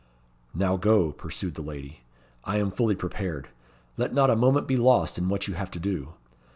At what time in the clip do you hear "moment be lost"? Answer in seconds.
4.35-5.19